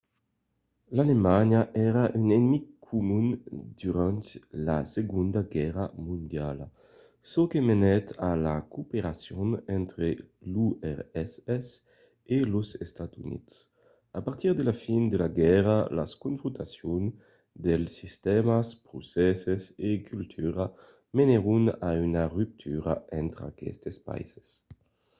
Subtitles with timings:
[1.01, 3.27] alemanha èra un enemic comun
[3.81, 4.23] durant
[4.67, 6.65] la segonda guèrra mondiala
[7.29, 10.07] çò que menèt a la cooperacion entre
[10.51, 11.69] l’urss
[12.35, 13.53] e los estats units.
[14.17, 17.13] a partir de la fin de laguèrra las confrontacions
[17.65, 20.63] de sistèmas procèsses e cultura
[21.17, 24.47] menèron a una ruptura entre aquestes païses